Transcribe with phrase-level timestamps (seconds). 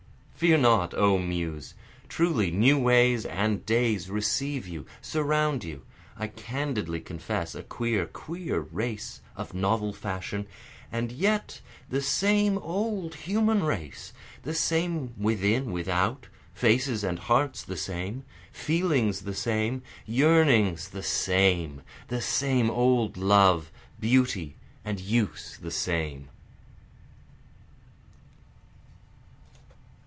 [0.41, 1.75] Fear not O Muse!
[2.09, 5.83] truly new ways and days receive, surround you,
[6.17, 10.47] I candidly confess a queer, queer race, of novel fashion,
[10.91, 16.25] And yet the same old human race, the same within, without,
[16.55, 23.71] Faces and hearts the same, feelings the same, yearnings the same, The same old love,
[23.99, 26.29] beauty and use the same.